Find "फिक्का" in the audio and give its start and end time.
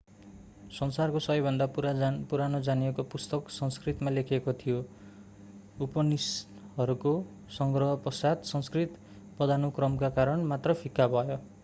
10.75-11.07